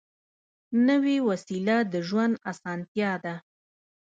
نوې 0.87 1.17
وسیله 1.29 1.77
د 1.91 1.93
ژوند 2.07 2.33
اسانتیا 2.51 3.11
ده 3.23 3.35